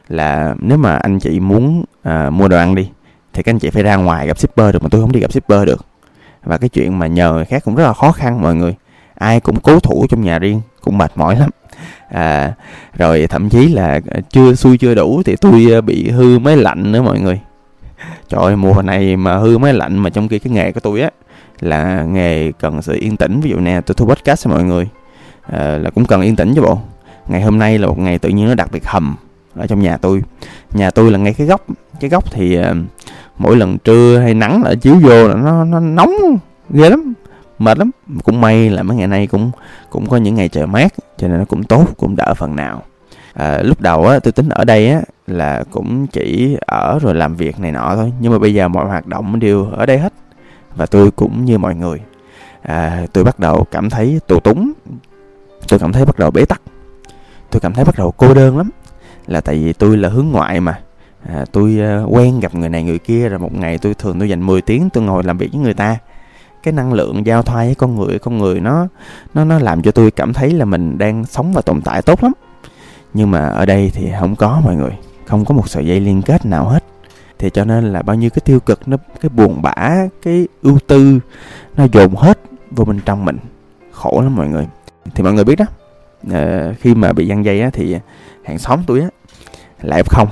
là 0.09 0.55
nếu 0.61 0.79
mà 0.79 0.97
anh 0.97 1.19
chị 1.19 1.41
muốn 1.41 1.85
à, 2.03 2.31
mua 2.31 2.49
đồ 2.49 2.57
ăn 2.57 2.75
đi 2.75 2.91
thì 3.33 3.43
các 3.43 3.53
anh 3.53 3.59
chị 3.59 3.71
phải 3.71 3.83
ra 3.83 3.97
ngoài 3.97 4.27
gặp 4.27 4.39
shipper 4.39 4.73
được 4.73 4.83
mà 4.83 4.89
tôi 4.91 5.01
không 5.01 5.13
đi 5.13 5.21
gặp 5.21 5.33
shipper 5.33 5.67
được. 5.67 5.87
Và 6.45 6.59
cái 6.59 6.69
chuyện 6.69 6.99
mà 6.99 7.07
nhờ 7.07 7.33
người 7.33 7.45
khác 7.45 7.63
cũng 7.65 7.75
rất 7.75 7.85
là 7.85 7.93
khó 7.93 8.13
khăn 8.13 8.43
mọi 8.43 8.55
người. 8.55 8.75
Ai 9.15 9.41
cũng 9.41 9.61
cố 9.61 9.81
thủ 9.81 10.07
trong 10.09 10.23
nhà 10.23 10.39
riêng 10.39 10.61
cũng 10.81 10.99
mệt 10.99 11.13
mỏi 11.15 11.37
lắm. 11.37 11.51
À, 12.09 12.53
rồi 12.95 13.27
thậm 13.27 13.49
chí 13.49 13.69
là 13.69 14.01
à, 14.11 14.21
chưa 14.31 14.55
xui 14.55 14.79
chưa 14.79 14.95
đủ 14.95 15.23
thì 15.25 15.37
tôi 15.37 15.67
à, 15.75 15.81
bị 15.81 16.11
hư 16.11 16.39
máy 16.39 16.57
lạnh 16.57 16.93
nữa 16.93 17.03
mọi 17.03 17.21
người 17.21 17.41
trời 18.29 18.41
ơi 18.41 18.57
mùa 18.57 18.83
này 18.83 19.17
mà 19.17 19.37
hư 19.37 19.59
máy 19.59 19.73
lạnh 19.73 19.99
mà 19.99 20.11
trong 20.11 20.29
khi 20.29 20.39
cái 20.39 20.53
nghề 20.53 20.73
của 20.73 20.81
tôi 20.81 21.01
á 21.01 21.11
là 21.61 22.05
nghề 22.05 22.53
cần 22.53 22.83
sự 22.83 22.97
yên 23.01 23.17
tĩnh. 23.17 23.41
Ví 23.41 23.51
dụ 23.51 23.59
nè 23.59 23.81
tôi 23.81 23.95
thu 23.95 24.07
podcast 24.07 24.45
cho 24.45 24.51
mọi 24.51 24.65
người 24.65 24.89
à, 25.43 25.79
là 25.79 25.91
cũng 25.91 26.05
cần 26.05 26.21
yên 26.21 26.37
tĩnh 26.37 26.53
chứ 26.55 26.63
bộ. 26.63 26.79
Ngày 27.29 27.43
hôm 27.43 27.59
nay 27.59 27.79
là 27.79 27.87
một 27.87 27.99
ngày 27.99 28.19
tự 28.19 28.29
nhiên 28.29 28.49
nó 28.49 28.55
đặc 28.55 28.69
biệt 28.73 28.87
hầm 28.87 29.17
ở 29.55 29.67
trong 29.67 29.83
nhà 29.83 29.97
tôi. 29.97 30.23
Nhà 30.73 30.91
tôi 30.91 31.11
là 31.11 31.19
ngay 31.19 31.35
cái 31.35 31.47
góc 31.47 31.67
cái 32.01 32.11
góc 32.11 32.33
thì 32.33 32.59
uh, 32.59 32.65
mỗi 33.39 33.57
lần 33.57 33.79
trưa 33.79 34.19
hay 34.19 34.35
nắng 34.35 34.63
là 34.63 34.75
chiếu 34.75 34.95
vô 34.95 35.29
là 35.29 35.35
nó 35.35 35.65
nó 35.65 35.81
nóng 35.81 36.13
ghê 36.71 36.91
lắm 36.91 37.15
mệt 37.59 37.79
lắm. 37.79 37.91
Cũng 38.25 38.41
may 38.41 38.71
là 38.71 38.83
mấy 38.83 38.97
ngày 38.97 39.07
nay 39.07 39.27
cũng 39.27 39.51
cũng 39.91 40.09
có 40.09 40.17
những 40.17 40.35
ngày 40.35 40.49
trời 40.49 40.67
mát 40.67 40.95
cho 41.19 41.29
nên 41.29 41.39
nó 41.39 41.45
cũng 41.45 41.65
tốt 41.65 41.87
cũng 41.97 42.17
đỡ 42.17 42.35
phần 42.35 42.57
nào 42.57 42.83
à, 43.39 43.63
lúc 43.63 43.81
đầu 43.81 44.07
á 44.07 44.19
tôi 44.19 44.33
tính 44.33 44.49
ở 44.49 44.65
đây 44.65 44.91
á 44.91 45.01
là 45.27 45.65
cũng 45.71 46.07
chỉ 46.07 46.57
ở 46.67 46.99
rồi 47.03 47.15
làm 47.15 47.37
việc 47.37 47.61
này 47.61 47.73
nọ 47.73 47.93
thôi. 47.97 48.13
Nhưng 48.21 48.33
mà 48.33 48.39
bây 48.39 48.55
giờ 48.55 48.69
mọi 48.69 48.87
hoạt 48.87 49.07
động 49.07 49.39
đều 49.39 49.71
ở 49.71 49.87
đây 49.87 49.99
hết. 49.99 50.13
Và 50.77 50.87
tôi 50.87 51.11
cũng 51.11 51.45
như 51.45 51.59
mọi 51.59 51.75
người. 51.75 52.01
À, 52.63 53.07
tôi 53.13 53.25
bắt 53.25 53.39
đầu 53.39 53.67
cảm 53.71 53.91
thấy 53.91 54.21
tù 54.27 54.41
túng. 54.41 54.73
Tôi 55.69 55.79
cảm 55.79 55.93
thấy 55.93 56.05
bắt 56.05 56.19
đầu 56.19 56.31
bế 56.31 56.45
tắc. 56.45 56.61
Tôi 57.51 57.61
cảm 57.61 57.75
thấy 57.75 57.85
bắt 57.85 57.95
đầu 57.99 58.11
cô 58.17 58.35
đơn 58.35 58.59
lắm. 58.59 58.71
Là 59.27 59.41
tại 59.41 59.55
vì 59.55 59.73
tôi 59.73 59.97
là 59.97 60.09
hướng 60.09 60.29
ngoại 60.29 60.61
mà. 60.61 60.79
À, 61.29 61.45
tôi 61.53 61.79
uh, 62.05 62.17
quen 62.17 62.41
gặp 62.41 62.55
người 62.55 62.69
này 62.69 62.83
người 62.83 62.99
kia 62.99 63.29
rồi 63.29 63.39
một 63.39 63.55
ngày 63.55 63.79
tôi 63.79 63.95
thường 63.95 64.19
tôi 64.19 64.29
dành 64.29 64.43
10 64.43 64.63
tiếng 64.63 64.91
tôi 64.91 65.05
ngồi 65.05 65.25
làm 65.25 65.39
việc 65.39 65.49
với 65.53 65.63
người 65.63 65.75
ta. 65.75 65.97
Cái 66.63 66.73
năng 66.73 66.93
lượng 66.93 67.27
giao 67.27 67.43
thoa 67.43 67.65
với 67.65 67.75
con 67.75 67.97
người 67.97 68.19
con 68.19 68.39
người 68.39 68.61
nó 68.61 68.87
nó 69.35 69.45
nó 69.45 69.59
làm 69.59 69.83
cho 69.83 69.91
tôi 69.91 70.11
cảm 70.11 70.33
thấy 70.33 70.51
là 70.51 70.65
mình 70.65 70.99
đang 70.99 71.25
sống 71.25 71.53
và 71.53 71.63
tồn 71.63 71.83
tại 71.83 72.03
tốt 72.03 72.23
lắm 72.23 72.33
nhưng 73.15 73.31
mà 73.31 73.49
ở 73.49 73.67
đây 73.67 73.91
thì 73.95 74.11
không 74.21 74.37
có 74.37 74.61
mọi 74.65 74.77
người 74.77 74.93
không 75.27 75.45
có 75.45 75.55
một 75.55 75.69
sợi 75.69 75.87
dây 75.87 76.01
liên 76.01 76.23
kết 76.23 76.47
nào 76.47 76.69
hết. 76.69 76.85
Thì 77.39 77.51
cho 77.51 77.65
nên 77.65 77.93
là 77.93 78.03
bao 78.03 78.17
nhiêu 78.17 78.31
cái 78.31 78.43
tiêu 78.45 78.61
cực 78.61 78.89
nó 78.89 78.97
cái 79.21 79.29
buồn 79.29 79.63
bã 79.63 79.95
cái 80.23 80.49
ưu 80.63 80.79
tư 80.87 81.21
nó 81.77 81.87
dồn 81.93 82.15
hết 82.15 82.41
vô 82.71 82.85
bên 82.85 83.01
trong 83.05 83.25
mình. 83.25 83.39
Khổ 83.93 84.21
lắm 84.23 84.37
mọi 84.37 84.49
người. 84.49 84.67
Thì 85.15 85.23
mọi 85.23 85.33
người 85.33 85.45
biết 85.45 85.57
đó 85.57 85.65
à, 86.33 86.73
khi 86.81 86.95
mà 86.95 87.13
bị 87.13 87.27
giăng 87.27 87.45
dây 87.45 87.61
á, 87.61 87.71
thì 87.73 87.97
hàng 88.45 88.59
xóm 88.59 88.81
tôi 88.87 89.01
á 89.01 89.09
là 89.83 89.99
f 89.99 90.05
không. 90.07 90.29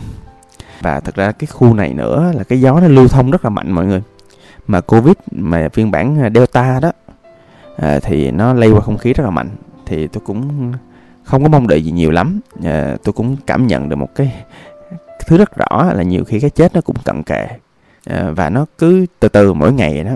Và 0.81 1.01
thật 1.01 1.15
ra 1.15 1.33
cái 1.33 1.47
khu 1.47 1.75
này 1.75 1.95
nữa 1.95 2.33
là 2.37 2.45
cái 2.45 2.61
gió 2.61 2.81
nó 2.81 2.89
lưu 2.89 3.09
thông 3.09 3.31
rất 3.31 3.45
là 3.45 3.51
mạnh 3.51 3.73
mọi 3.73 3.87
người. 3.87 4.03
Mà 4.67 4.81
covid 4.81 5.15
mà 5.31 5.69
phiên 5.73 5.91
bản 5.91 6.31
delta 6.35 6.81
đó 6.81 6.93
à, 7.77 7.99
thì 8.03 8.31
nó 8.31 8.53
lây 8.53 8.71
qua 8.71 8.81
không 8.81 8.99
khí 8.99 9.13
rất 9.13 9.25
là 9.25 9.31
mạnh. 9.31 9.49
Thì 9.87 10.07
tôi 10.07 10.23
cũng 10.27 10.73
không 11.27 11.43
có 11.43 11.49
mong 11.49 11.67
đợi 11.67 11.83
gì 11.83 11.91
nhiều 11.91 12.11
lắm. 12.11 12.41
À, 12.65 12.97
tôi 13.05 13.13
cũng 13.13 13.37
cảm 13.47 13.67
nhận 13.67 13.89
được 13.89 13.97
một 13.97 14.15
cái 14.15 14.45
thứ 15.27 15.37
rất 15.37 15.57
rõ 15.57 15.93
là 15.95 16.03
nhiều 16.03 16.25
khi 16.25 16.41
cái 16.41 16.51
chết 16.51 16.75
nó 16.75 16.81
cũng 16.81 16.97
cận 17.05 17.23
kề. 17.23 17.47
À, 18.07 18.31
và 18.37 18.51
nó 18.51 18.67
cứ 18.79 19.07
từ 19.21 19.29
từ 19.29 19.53
mỗi 19.53 19.73
ngày 19.73 20.05
đó. 20.05 20.11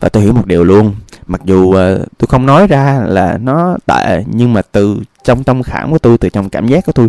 Và 0.00 0.08
tôi 0.08 0.22
hiểu 0.22 0.32
một 0.32 0.46
điều 0.46 0.64
luôn. 0.64 0.94
Mặc 1.26 1.40
dù 1.44 1.64
uh, 1.68 1.76
tôi 2.18 2.26
không 2.28 2.46
nói 2.46 2.66
ra 2.66 3.02
là 3.06 3.38
nó 3.38 3.76
tệ 3.86 4.24
nhưng 4.26 4.52
mà 4.52 4.62
từ 4.72 5.02
trong 5.24 5.44
tâm 5.44 5.62
khảm 5.62 5.90
của 5.90 5.98
tôi 5.98 6.18
từ 6.18 6.28
trong 6.28 6.50
cảm 6.50 6.66
giác 6.66 6.86
của 6.86 6.92
tôi 6.92 7.08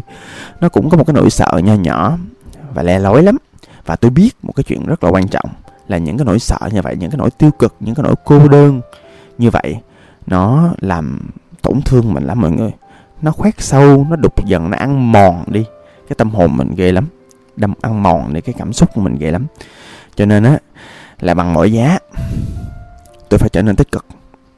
nó 0.62 0.70
cũng 0.70 0.90
có 0.90 0.98
một 0.98 1.04
cái 1.08 1.14
nỗi 1.14 1.30
sợ 1.30 1.62
nho 1.64 1.74
nhỏ 1.74 2.18
và 2.74 2.84
le 2.84 3.00
lói 3.00 3.24
lắm. 3.24 3.38
Và 3.86 3.96
tôi 3.96 4.12
biết 4.12 4.32
một 4.42 4.54
cái 4.56 4.64
chuyện 4.64 4.86
rất 4.86 5.04
là 5.04 5.10
quan 5.10 5.28
trọng 5.28 5.50
là 5.88 5.98
những 5.98 6.18
cái 6.18 6.26
nỗi 6.26 6.40
sợ 6.40 6.58
như 6.72 6.82
vậy 6.82 6.96
những 7.00 7.12
cái 7.12 7.18
nỗi 7.18 7.30
tiêu 7.32 7.52
cực 7.52 7.76
những 7.80 7.96
cái 7.96 8.04
nỗi 8.04 8.16
cô 8.26 8.48
đơn 8.48 8.82
như 9.38 9.50
vậy 9.50 9.78
nó 10.28 10.70
làm 10.80 11.30
tổn 11.66 11.82
thương 11.82 12.14
mình 12.14 12.24
lắm 12.24 12.42
mọi 12.42 12.52
người. 12.52 12.72
Nó 13.22 13.32
khoét 13.32 13.62
sâu 13.62 14.06
nó 14.10 14.16
đục 14.16 14.46
dần 14.46 14.70
nó 14.70 14.78
ăn 14.78 15.12
mòn 15.12 15.44
đi. 15.48 15.66
Cái 16.10 16.16
tâm 16.18 16.30
hồn 16.30 16.58
mình 16.58 16.76
ghê 16.76 16.92
lắm. 16.92 17.08
Đâm 17.56 17.74
ăn 17.82 18.04
mòn 18.04 18.34
đi 18.34 18.42
cái 18.42 18.56
cảm 18.58 18.74
xúc 18.74 18.90
của 18.94 19.02
mình 19.02 19.18
ghê 19.20 19.32
lắm. 19.32 19.46
Cho 20.16 20.26
nên 20.26 20.44
á 20.44 20.58
là 21.20 21.34
bằng 21.34 21.54
mọi 21.54 21.72
giá 21.72 22.00
tôi 23.30 23.38
phải 23.38 23.50
trở 23.50 23.62
nên 23.62 23.76
tích 23.76 23.92
cực. 23.92 24.06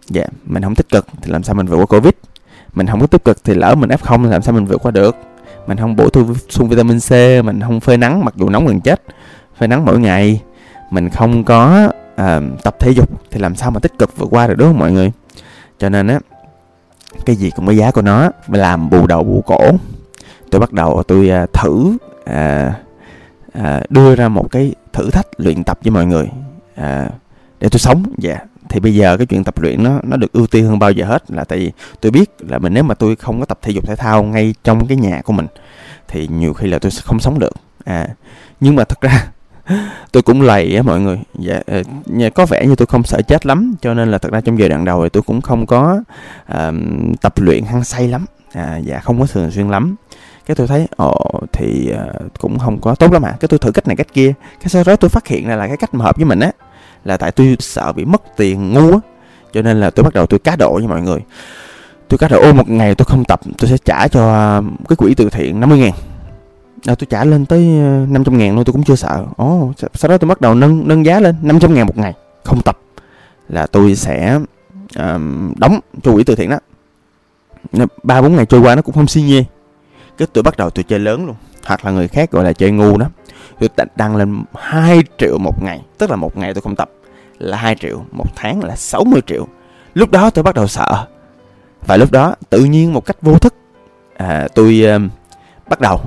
Dạ 0.08 0.22
yeah, 0.22 0.34
mình 0.46 0.64
không 0.64 0.76
tích 0.76 0.90
cực 0.90 1.08
thì 1.22 1.32
làm 1.32 1.44
sao 1.44 1.56
mình 1.56 1.66
vượt 1.66 1.78
qua 1.78 1.86
covid? 1.86 2.14
Mình 2.74 2.88
không 2.88 3.00
có 3.00 3.08
tích 3.08 3.24
cực 3.26 3.44
thì 3.44 3.54
lỡ 3.54 3.76
mình 3.76 3.90
f 3.90 3.98
không 3.98 4.24
làm 4.24 4.42
sao 4.42 4.54
mình 4.54 4.66
vượt 4.66 4.78
qua 4.78 4.92
được? 4.92 5.16
Mình 5.68 5.78
không 5.78 5.96
bổ 5.96 6.10
sung 6.50 6.70
vitamin 6.70 7.00
c 7.00 7.12
mình 7.46 7.62
không 7.62 7.80
phơi 7.80 7.98
nắng 7.98 8.26
mặc 8.26 8.34
dù 8.38 8.50
nóng 8.50 8.68
gần 8.68 8.82
chết 8.82 9.02
phơi 9.58 9.68
nắng 9.68 9.86
mỗi 9.86 10.00
ngày. 10.00 10.42
Mình 10.92 11.10
không 11.10 11.44
có 11.44 11.90
uh, 12.22 12.64
tập 12.64 12.76
thể 12.80 12.92
dục 12.92 13.10
thì 13.32 13.40
làm 13.40 13.56
sao 13.56 13.72
mà 13.72 13.80
tích 13.80 13.98
cực 13.98 14.18
vượt 14.18 14.28
qua 14.32 14.48
được 14.48 14.56
đúng 14.58 14.68
không 14.68 14.80
mọi 14.80 14.92
người? 14.92 15.12
Cho 15.80 15.90
nên 15.90 16.08
á 16.08 16.20
cái 17.26 17.36
gì 17.36 17.52
cũng 17.56 17.66
có 17.66 17.72
giá 17.72 17.92
của 17.92 18.02
nó. 18.02 18.30
Làm 18.48 18.90
bù 18.90 19.08
đầu 19.08 19.24
bù 19.24 19.44
cổ. 19.46 19.72
Tôi 20.52 20.60
bắt 20.60 20.74
đầu 20.74 21.04
tôi 21.04 21.32
uh, 21.44 21.54
thử 21.54 21.98
uh, 22.30 22.74
uh, 23.60 23.90
đưa 23.90 24.16
ra 24.16 24.30
một 24.30 24.52
cái 24.52 24.76
thử 24.94 25.10
thách 25.10 25.28
luyện 25.38 25.64
tập 25.64 25.80
với 25.84 25.92
mọi 25.92 26.06
người. 26.06 26.30
Uh, 26.82 27.12
để 27.60 27.70
tôi 27.70 27.80
sống. 27.80 28.04
Dạ. 28.18 28.34
Yeah. 28.34 28.48
thì 28.70 28.80
bây 28.80 28.96
giờ 28.96 29.18
cái 29.18 29.26
chuyện 29.26 29.44
tập 29.44 29.62
luyện 29.62 29.84
nó 29.84 30.00
nó 30.04 30.18
được 30.18 30.34
ưu 30.34 30.48
tiên 30.48 30.66
hơn 30.66 30.80
bao 30.80 30.92
giờ 30.92 31.06
hết 31.06 31.32
là 31.32 31.44
tại 31.44 31.60
vì 31.60 31.72
tôi 32.02 32.12
biết 32.12 32.30
là 32.40 32.58
mình 32.58 32.74
nếu 32.74 32.84
mà 32.84 32.96
tôi 32.96 33.16
không 33.16 33.40
có 33.40 33.46
tập 33.46 33.60
thể 33.62 33.72
dục 33.72 33.88
thể 33.88 33.96
thao 33.96 34.24
ngay 34.24 34.54
trong 34.64 34.88
cái 34.88 34.98
nhà 34.98 35.22
của 35.22 35.34
mình 35.34 35.48
thì 36.08 36.28
nhiều 36.28 36.54
khi 36.54 36.68
là 36.68 36.80
tôi 36.80 36.92
sẽ 36.92 37.02
không 37.06 37.20
sống 37.20 37.40
được. 37.40 37.54
À 37.86 38.08
nhưng 38.60 38.76
mà 38.76 38.84
thật 38.84 39.02
ra 39.02 39.28
tôi 40.12 40.24
cũng 40.24 40.42
lầy 40.42 40.76
á 40.76 40.82
mọi 40.82 41.00
người. 41.00 41.20
Dạ 41.40 41.60
ờ, 41.68 41.84
có 42.36 42.46
vẻ 42.46 42.66
như 42.68 42.76
tôi 42.76 42.86
không 42.86 43.04
sợ 43.04 43.22
chết 43.22 43.46
lắm 43.46 43.76
cho 43.82 43.94
nên 43.94 44.12
là 44.12 44.18
thật 44.18 44.32
ra 44.32 44.42
trong 44.42 44.60
giai 44.60 44.70
đoạn 44.70 44.86
đầu 44.86 45.04
thì 45.04 45.10
tôi 45.10 45.24
cũng 45.24 45.42
không 45.42 45.66
có 45.66 46.02
uh, 46.52 46.76
tập 47.22 47.34
luyện 47.38 47.64
hăng 47.64 47.84
say 47.84 48.08
lắm. 48.08 48.26
À, 48.54 48.78
dạ 48.78 49.00
không 49.00 49.20
có 49.20 49.26
thường 49.26 49.52
xuyên 49.52 49.70
lắm. 49.70 49.96
Cái 50.46 50.56
tôi 50.56 50.68
thấy 50.68 50.88
ồ 50.96 51.42
thì 51.54 51.94
uh, 51.94 52.34
cũng 52.40 52.60
không 52.60 52.82
có 52.82 52.96
tốt 52.96 53.14
lắm 53.14 53.26
à 53.26 53.32
cái 53.40 53.48
tôi 53.48 53.60
thử 53.60 53.72
cách 53.72 53.88
này 53.88 53.96
cách 53.96 54.14
kia. 54.14 54.34
Cái 54.60 54.70
sau 54.70 54.84
đó 54.86 54.96
tôi 54.96 55.10
phát 55.10 55.28
hiện 55.28 55.48
ra 55.48 55.56
là 55.56 55.68
cái 55.68 55.78
cách 55.78 55.94
mà 55.94 56.06
hợp 56.06 56.16
với 56.16 56.26
mình 56.26 56.40
á 56.40 56.52
là 57.06 57.18
tại 57.18 57.32
tôi 57.32 57.56
sợ 57.60 57.92
bị 57.92 58.06
mất 58.06 58.22
tiền 58.38 58.74
ngu 58.74 58.92
á. 58.92 59.00
Cho 59.54 59.62
nên 59.62 59.80
là 59.80 59.90
tôi 59.90 60.04
bắt 60.04 60.14
đầu 60.14 60.26
tôi 60.26 60.40
cá 60.40 60.56
độ 60.56 60.74
với 60.74 60.88
mọi 60.88 61.02
người. 61.02 61.20
Tôi 62.08 62.18
cá 62.18 62.28
độ 62.28 62.42
ô 62.42 62.54
một 62.54 62.70
ngày 62.70 62.96
tôi 62.96 63.06
không 63.06 63.26
tập 63.26 63.40
tôi 63.58 63.70
sẽ 63.70 63.78
trả 63.86 64.08
cho 64.08 64.62
cái 64.90 64.96
quỹ 64.96 65.14
từ 65.14 65.30
thiện 65.30 65.60
50 65.60 65.80
ngàn 65.80 65.92
à, 66.86 66.96
tôi 66.96 67.08
trả 67.10 67.24
lên 67.24 67.46
tới 67.46 67.80
ờ, 67.80 68.06
500 68.10 68.38
ngàn 68.38 68.56
luôn 68.56 68.66
tôi 68.66 68.74
cũng 68.74 68.84
chưa 68.84 68.96
sợ. 68.96 69.26
Ồ 69.38 69.74
sau 69.94 70.10
đó 70.10 70.18
tôi 70.18 70.28
bắt 70.28 70.42
đầu 70.42 70.56
nâng 70.56 70.88
nâng 70.88 71.06
giá 71.06 71.20
lên 71.20 71.36
500 71.42 71.74
ngàn 71.74 71.88
một 71.88 71.98
ngày. 71.98 72.14
Không 72.44 72.62
tập 72.62 72.80
là 73.50 73.68
tôi 73.68 73.96
sẽ 73.96 74.40
um, 74.96 75.54
đóng 75.58 75.80
cho 76.04 76.14
quỹ 76.14 76.24
từ 76.24 76.36
thiện 76.36 76.50
đó. 76.50 76.60
Ba 78.04 78.22
bốn 78.22 78.36
ngày 78.36 78.46
trôi 78.46 78.62
qua 78.62 78.76
nó 78.76 78.82
cũng 78.82 78.96
không 78.96 79.08
xi 79.08 79.22
nhê. 79.22 79.44
Cái 80.18 80.28
tôi 80.34 80.44
bắt 80.44 80.58
đầu 80.58 80.70
tôi 80.70 80.84
chơi 80.84 81.00
lớn 81.00 81.26
luôn. 81.26 81.36
Hoặc 81.66 81.86
là 81.86 81.92
người 81.92 82.08
khác 82.08 82.32
gọi 82.32 82.44
là 82.44 82.54
chơi 82.54 82.72
ngu 82.72 82.98
đó. 82.98 83.08
Tôi 83.60 83.70
đăng 83.96 84.16
lên 84.16 84.44
2 84.56 85.04
triệu 85.18 85.38
một 85.38 85.64
ngày. 85.64 85.82
Tức 85.98 86.10
là 86.10 86.16
một 86.16 86.38
ngày 86.38 86.54
tôi 86.54 86.62
không 86.62 86.76
tập 86.76 86.90
là 87.40 87.58
2 87.58 87.76
triệu 87.76 88.02
một 88.12 88.26
tháng 88.36 88.64
là 88.64 88.76
60 88.76 89.22
triệu. 89.28 89.48
Lúc 89.94 90.12
đó 90.12 90.30
tôi 90.30 90.44
bắt 90.44 90.56
đầu 90.56 90.68
sợ. 90.68 91.08
Và 91.86 91.98
lúc 91.98 92.12
đó 92.12 92.36
tự 92.50 92.64
nhiên 92.64 92.94
một 92.94 93.06
cách 93.06 93.18
vô 93.22 93.38
thức 93.38 93.54
à, 94.18 94.48
tôi 94.56 94.84
uh, 94.96 95.12
bắt 95.70 95.82
đầu 95.82 96.02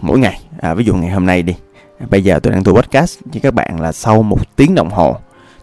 mỗi 0.00 0.18
ngày. 0.18 0.40
À, 0.60 0.74
ví 0.74 0.84
dụ 0.84 0.94
ngày 0.94 1.10
hôm 1.10 1.26
nay 1.26 1.42
đi. 1.42 1.54
À, 2.00 2.06
bây 2.10 2.24
giờ 2.24 2.38
tôi 2.42 2.52
đang 2.52 2.64
thu 2.64 2.74
podcast 2.74 3.18
với 3.24 3.40
các 3.40 3.54
bạn 3.54 3.80
là 3.80 3.92
sau 3.92 4.22
một 4.22 4.56
tiếng 4.56 4.74
đồng 4.74 4.90
hồ 4.90 5.16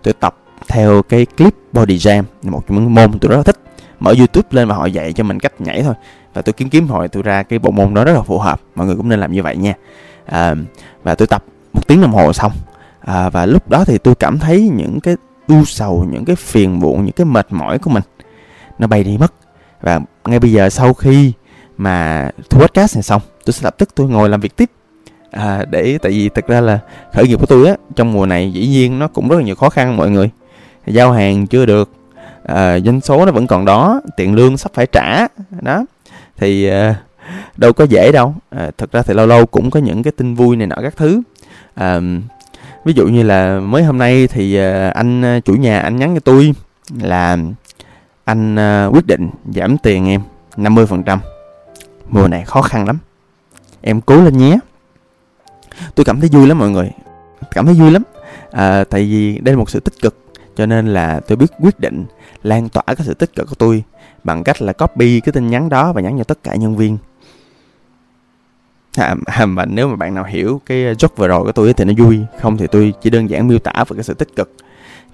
tôi 0.04 0.14
tập 0.14 0.36
theo 0.68 1.02
cái 1.02 1.26
clip 1.26 1.54
body 1.74 1.98
jam 1.98 2.24
một 2.44 2.64
trong 2.68 2.78
những 2.78 2.94
môn 2.94 3.20
tôi 3.20 3.30
rất 3.30 3.38
là 3.38 3.44
thích. 3.44 3.60
Mở 4.00 4.14
youtube 4.18 4.48
lên 4.52 4.68
và 4.68 4.76
họ 4.76 4.86
dạy 4.86 5.14
cho 5.14 5.24
mình 5.24 5.40
cách 5.40 5.62
nhảy 5.62 5.84
thôi. 5.84 5.94
Và 6.34 6.42
tôi 6.42 6.54
kiếm 6.54 6.70
kiếm 6.70 6.88
hồi 6.88 7.08
tôi 7.08 7.24
ra 7.24 7.44
cái 7.44 7.60
bộ 7.60 7.72
môn 7.72 7.94
đó 7.94 8.04
rất 8.04 8.14
là 8.14 8.22
phù 8.22 8.40
hợp. 8.40 8.62
Mọi 8.76 8.88
người 8.88 8.96
cũng 8.96 9.10
nên 9.10 9.20
làm 9.20 9.32
như 9.32 9.44
vậy 9.44 9.58
nha. 9.58 9.74
À, 10.26 10.56
và 11.04 11.16
tôi 11.16 11.28
tập 11.28 11.44
một 11.74 11.88
tiếng 11.88 12.02
đồng 12.02 12.12
hồ 12.12 12.34
xong. 12.34 12.52
À, 13.00 13.30
và 13.30 13.46
lúc 13.46 13.70
đó 13.70 13.86
thì 13.86 13.98
tôi 13.98 14.16
cảm 14.16 14.40
thấy 14.40 14.72
những 14.76 15.00
cái 15.00 15.16
u 15.48 15.66
sầu 15.66 16.08
những 16.12 16.26
cái 16.26 16.36
phiền 16.36 16.80
muộn 16.80 17.06
những 17.06 17.14
cái 17.14 17.26
mệt 17.26 17.48
mỏi 17.50 17.80
của 17.80 17.90
mình 17.90 18.04
nó 18.80 18.88
bay 18.88 19.04
đi 19.04 19.18
mất. 19.18 19.34
Và 19.82 20.00
ngay 20.26 20.40
bây 20.40 20.52
giờ 20.52 20.70
sau 20.70 20.94
khi 20.94 21.34
mà 21.78 22.30
thu 22.50 22.60
podcast 22.60 22.96
này 22.96 23.04
xong 23.04 23.22
tôi 23.46 23.54
sẽ 23.54 23.62
lập 23.64 23.76
tức 23.78 23.90
tôi 23.96 24.10
ngồi 24.10 24.30
làm 24.30 24.42
việc 24.42 24.56
tiếp. 24.56 24.72
À, 25.32 25.66
để 25.70 25.98
tại 26.02 26.12
vì 26.12 26.30
thực 26.30 26.48
ra 26.48 26.62
là 26.62 26.80
khởi 27.14 27.28
nghiệp 27.28 27.40
của 27.40 27.46
tôi 27.46 27.68
á 27.68 27.76
trong 27.96 28.14
mùa 28.14 28.26
này 28.26 28.52
dĩ 28.54 28.68
nhiên 28.68 29.00
nó 29.00 29.08
cũng 29.08 29.30
rất 29.30 29.36
là 29.36 29.44
nhiều 29.44 29.56
khó 29.56 29.70
khăn 29.70 29.98
mọi 29.98 30.10
người. 30.10 30.30
Giao 30.88 31.12
hàng 31.12 31.48
chưa 31.48 31.66
được 31.66 31.90
à, 32.44 32.80
doanh 32.80 33.02
số 33.02 33.26
nó 33.26 33.32
vẫn 33.32 33.48
còn 33.48 33.66
đó 33.66 34.02
tiền 34.18 34.36
lương 34.36 34.58
sắp 34.58 34.72
phải 34.74 34.88
trả 34.92 35.28
đó. 35.62 35.86
Thì 36.38 36.68
à, 36.68 36.96
đâu 37.58 37.74
có 37.74 37.84
dễ 37.84 38.12
đâu. 38.12 38.36
À, 38.50 38.72
thực 38.78 38.92
ra 38.92 39.02
thì 39.02 39.14
lâu 39.14 39.28
lâu 39.28 39.46
cũng 39.46 39.72
có 39.72 39.80
những 39.80 40.04
cái 40.04 40.12
tin 40.12 40.36
vui 40.36 40.56
này 40.56 40.68
nọ 40.68 40.76
các 40.82 40.98
thứ. 40.98 41.22
À, 41.76 42.00
ví 42.86 42.94
dụ 42.94 43.08
như 43.08 43.24
là 43.24 43.60
mới 43.60 43.84
hôm 43.84 43.98
nay 43.98 44.28
thì 44.28 44.56
à, 44.56 44.90
anh 44.90 45.26
à, 45.26 45.40
chủ 45.40 45.54
nhà 45.54 45.80
anh 45.80 45.96
nhắn 45.96 46.14
cho 46.14 46.20
tôi 46.20 46.54
là 47.02 47.38
anh 48.26 48.56
à, 48.60 48.86
quyết 48.86 49.08
định 49.08 49.30
giảm 49.56 49.78
tiền 49.78 50.08
em 50.08 50.22
50% 50.58 51.18
mùa 52.10 52.28
này 52.28 52.46
khó 52.46 52.62
khăn 52.62 52.88
lắm. 52.88 52.98
Em 53.82 54.02
cố 54.02 54.22
lên 54.22 54.38
nhé. 54.38 54.58
Tôi 55.96 56.06
cảm 56.06 56.20
thấy 56.20 56.30
vui 56.30 56.48
lắm 56.48 56.60
mọi 56.60 56.70
người. 56.70 56.92
Cảm 57.52 57.66
thấy 57.66 57.76
vui 57.76 57.92
lắm. 57.92 58.04
À, 58.52 58.84
tại 58.84 59.02
vì 59.02 59.40
đây 59.40 59.56
là 59.56 59.60
một 59.60 59.70
sự 59.70 59.80
tích 59.80 59.94
cực 60.02 60.18
cho 60.56 60.66
nên 60.66 60.88
là 60.88 61.20
tôi 61.28 61.36
biết 61.36 61.52
quyết 61.60 61.80
định 61.80 62.06
lan 62.44 62.70
tỏa 62.70 62.84
cái 62.88 62.96
sự 63.00 63.14
tích 63.14 63.36
cực 63.36 63.50
của 63.50 63.56
tôi 63.56 63.84
bằng 64.24 64.44
cách 64.44 64.62
là 64.62 64.74
copy 64.74 65.20
cái 65.20 65.34
tin 65.34 65.48
nhắn 65.48 65.70
đó 65.70 65.94
và 65.94 66.02
nhắn 66.02 66.18
cho 66.18 66.24
tất 66.24 66.44
cả 66.44 66.56
nhân 66.56 66.76
viên. 66.76 66.98
À, 68.98 69.16
à, 69.26 69.46
mà 69.46 69.66
nếu 69.66 69.88
mà 69.88 69.96
bạn 69.96 70.14
nào 70.16 70.24
hiểu 70.24 70.62
cái 70.66 70.78
joke 70.78 71.16
vừa 71.16 71.28
rồi 71.28 71.44
của 71.44 71.52
tôi 71.52 71.74
thì 71.74 71.86
nó 71.86 71.94
vui 71.98 72.20
không 72.42 72.58
thì 72.58 72.68
tôi 72.68 72.94
chỉ 73.02 73.10
đơn 73.10 73.30
giản 73.30 73.48
miêu 73.48 73.60
tả 73.60 73.72
về 73.74 73.96
cái 73.96 74.04
sự 74.04 74.14
tích 74.14 74.36
cực 74.36 74.54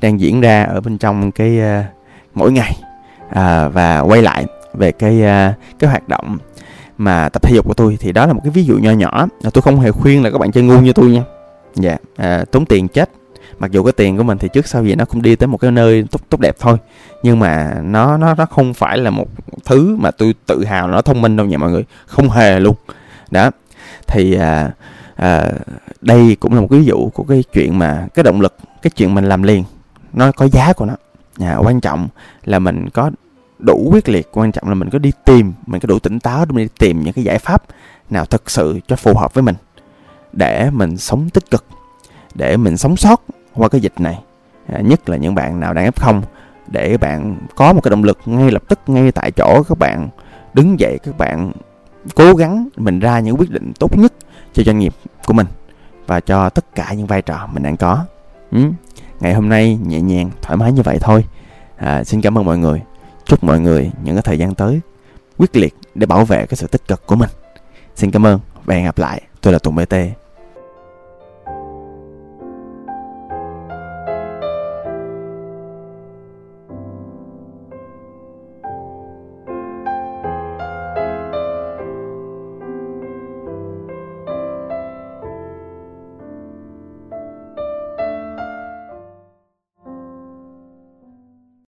đang 0.01 0.19
diễn 0.19 0.41
ra 0.41 0.63
ở 0.63 0.81
bên 0.81 0.97
trong 0.97 1.31
cái 1.31 1.59
uh, 1.59 1.85
mỗi 2.33 2.51
ngày. 2.51 2.73
À, 3.29 3.67
và 3.67 3.99
quay 3.99 4.21
lại 4.21 4.45
về 4.73 4.91
cái 4.91 5.15
uh, 5.15 5.79
cái 5.79 5.89
hoạt 5.89 6.07
động 6.07 6.37
mà 7.03 7.29
tập 7.29 7.41
thể 7.41 7.55
dục 7.55 7.65
của 7.67 7.73
tôi 7.73 7.97
thì 7.99 8.11
đó 8.11 8.25
là 8.25 8.33
một 8.33 8.41
cái 8.43 8.51
ví 8.51 8.63
dụ 8.63 8.77
nho 8.77 8.91
nhỏ. 8.91 9.27
Tôi 9.53 9.61
không 9.61 9.79
hề 9.79 9.91
khuyên 9.91 10.23
là 10.23 10.29
các 10.31 10.37
bạn 10.37 10.51
chơi 10.51 10.63
ngu 10.63 10.79
như 10.79 10.93
tôi 10.93 11.11
nha. 11.11 11.23
Dạ 11.75 11.89
yeah, 11.89 12.01
à, 12.15 12.45
tốn 12.51 12.65
tiền 12.65 12.87
chết. 12.87 13.09
Mặc 13.59 13.71
dù 13.71 13.83
cái 13.83 13.91
tiền 13.91 14.17
của 14.17 14.23
mình 14.23 14.37
thì 14.37 14.47
trước 14.53 14.67
sau 14.67 14.83
gì 14.83 14.95
nó 14.95 15.05
cũng 15.05 15.21
đi 15.21 15.35
tới 15.35 15.47
một 15.47 15.57
cái 15.57 15.71
nơi 15.71 16.05
tốt 16.11 16.21
tốt 16.29 16.39
đẹp 16.39 16.55
thôi. 16.59 16.77
Nhưng 17.23 17.39
mà 17.39 17.73
nó 17.83 18.17
nó 18.17 18.35
nó 18.35 18.45
không 18.45 18.73
phải 18.73 18.97
là 18.97 19.09
một 19.09 19.27
thứ 19.65 19.95
mà 19.99 20.11
tôi 20.11 20.35
tự 20.45 20.65
hào 20.65 20.87
nó 20.87 21.01
thông 21.01 21.21
minh 21.21 21.35
đâu 21.37 21.45
nha 21.45 21.57
mọi 21.57 21.71
người. 21.71 21.83
Không 22.05 22.29
hề 22.29 22.59
luôn. 22.59 22.75
Đó. 23.31 23.51
Thì 24.07 24.33
à, 24.33 24.71
à, 25.15 25.51
đây 26.01 26.37
cũng 26.39 26.53
là 26.53 26.61
một 26.61 26.67
ví 26.69 26.83
dụ 26.83 27.09
của 27.13 27.23
cái 27.23 27.43
chuyện 27.53 27.79
mà 27.79 28.07
cái 28.13 28.23
động 28.23 28.41
lực 28.41 28.55
cái 28.81 28.91
chuyện 28.95 29.13
mình 29.13 29.25
làm 29.25 29.43
liền 29.43 29.63
nó 30.13 30.31
có 30.31 30.47
giá 30.47 30.73
của 30.73 30.85
nó. 30.85 30.95
À, 31.39 31.57
quan 31.57 31.81
trọng 31.81 32.07
là 32.45 32.59
mình 32.59 32.89
có 32.89 33.11
đủ 33.61 33.89
quyết 33.91 34.09
liệt 34.09 34.29
quan 34.31 34.51
trọng 34.51 34.69
là 34.69 34.73
mình 34.73 34.89
có 34.89 34.99
đi 34.99 35.11
tìm 35.25 35.53
mình 35.65 35.81
có 35.81 35.87
đủ 35.87 35.99
tỉnh 35.99 36.19
táo 36.19 36.45
để 36.45 36.51
mình 36.51 36.65
đi 36.65 36.73
tìm 36.79 37.01
những 37.01 37.13
cái 37.13 37.23
giải 37.23 37.39
pháp 37.39 37.63
nào 38.09 38.25
thực 38.25 38.49
sự 38.49 38.79
cho 38.87 38.95
phù 38.95 39.17
hợp 39.17 39.33
với 39.33 39.41
mình 39.41 39.55
để 40.33 40.69
mình 40.69 40.97
sống 40.97 41.29
tích 41.29 41.51
cực 41.51 41.65
để 42.35 42.57
mình 42.57 42.77
sống 42.77 42.97
sót 42.97 43.23
qua 43.53 43.69
cái 43.69 43.81
dịch 43.81 43.99
này. 43.99 44.19
À, 44.67 44.79
nhất 44.81 45.09
là 45.09 45.17
những 45.17 45.35
bạn 45.35 45.59
nào 45.59 45.73
đang 45.73 45.89
f0 45.89 46.21
để 46.67 46.97
bạn 46.97 47.37
có 47.55 47.73
một 47.73 47.81
cái 47.83 47.89
động 47.89 48.03
lực 48.03 48.19
ngay 48.25 48.51
lập 48.51 48.63
tức 48.67 48.79
ngay 48.87 49.11
tại 49.11 49.31
chỗ 49.31 49.63
các 49.69 49.77
bạn 49.77 50.09
đứng 50.53 50.79
dậy 50.79 50.99
các 51.03 51.17
bạn 51.17 51.51
cố 52.15 52.33
gắng 52.33 52.67
mình 52.77 52.99
ra 52.99 53.19
những 53.19 53.37
quyết 53.37 53.51
định 53.51 53.71
tốt 53.79 53.97
nhất 53.97 54.13
cho 54.53 54.63
doanh 54.63 54.79
nghiệp 54.79 54.93
của 55.25 55.33
mình 55.33 55.47
và 56.07 56.19
cho 56.19 56.49
tất 56.49 56.75
cả 56.75 56.93
những 56.93 57.07
vai 57.07 57.21
trò 57.21 57.47
mình 57.53 57.63
đang 57.63 57.77
có. 57.77 58.05
Ừ. 58.51 58.59
ngày 59.19 59.33
hôm 59.33 59.49
nay 59.49 59.79
nhẹ 59.85 60.01
nhàng 60.01 60.31
thoải 60.41 60.57
mái 60.57 60.71
như 60.71 60.81
vậy 60.81 60.97
thôi. 61.01 61.25
À, 61.77 62.03
xin 62.03 62.21
cảm 62.21 62.37
ơn 62.37 62.45
mọi 62.45 62.57
người 62.57 62.81
chúc 63.31 63.43
mọi 63.43 63.59
người 63.59 63.91
những 64.03 64.15
cái 64.15 64.21
thời 64.21 64.37
gian 64.37 64.55
tới 64.55 64.79
quyết 65.37 65.55
liệt 65.55 65.75
để 65.95 66.05
bảo 66.05 66.25
vệ 66.25 66.45
cái 66.45 66.55
sự 66.55 66.67
tích 66.67 66.87
cực 66.87 67.05
của 67.05 67.15
mình. 67.15 67.29
Xin 67.95 68.11
cảm 68.11 68.25
ơn 68.25 68.39
và 68.65 68.75
hẹn 68.75 68.85
gặp 68.85 68.97
lại. 68.97 69.21
Tôi 69.41 69.53
là 69.53 69.59
tùng 69.59 69.75
bt 69.75 69.95